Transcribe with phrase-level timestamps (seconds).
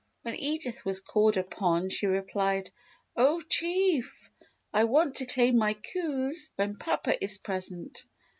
[0.23, 2.71] When Edith was called upon she replied:
[3.15, 4.31] "Oh Chief!
[4.73, 8.03] I want to claim my coups when papa is present."